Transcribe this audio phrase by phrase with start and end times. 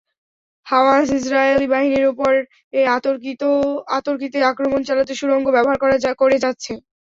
[0.67, 2.39] Hamas ইসরায়েলি বাহিনীর ওপরে
[3.97, 5.77] অতর্কিতে আক্রমণ চালাতে সুড়ঙ্গ ব্যবহার
[6.21, 6.71] করে যাচ্ছে।